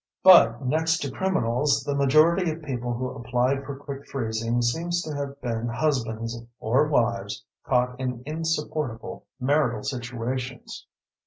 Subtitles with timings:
[0.23, 5.13] But next to criminals, the majority of people who applied for quick freezing seems to
[5.13, 10.87] have been husbands or wives caught in insupportable marital situations.